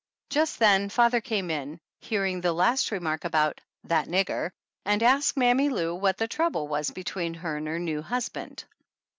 Just 0.31 0.57
then 0.57 0.89
father 0.89 1.21
came 1.21 1.51
in, 1.51 1.79
hearing 1.99 2.41
the 2.41 2.53
last 2.53 2.89
re 2.89 2.97
mark 2.97 3.23
about 3.23 3.61
"that 3.83 4.07
nigger," 4.07 4.49
and 4.83 5.03
asked 5.03 5.37
Mammy 5.37 5.69
Lou 5.69 5.93
what 5.93 6.17
the 6.17 6.27
trouble 6.27 6.67
was 6.67 6.89
between 6.89 7.35
her 7.35 7.57
and 7.57 7.67
her 7.67 7.77
new 7.77 8.01
husband. 8.01 8.63